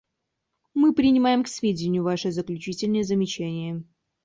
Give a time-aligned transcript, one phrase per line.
[0.73, 3.83] Мы принимаем к сведению Ваши заключительные замечания.